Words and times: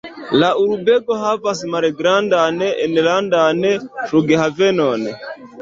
La 0.43 0.47
urbego 0.61 1.17
havas 1.23 1.61
malgrandan 1.75 2.59
enlandan 2.87 3.63
flughavenon. 4.01 5.07